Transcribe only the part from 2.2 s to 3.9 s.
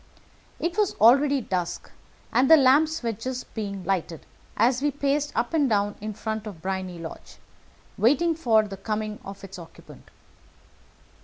and the lamps were just being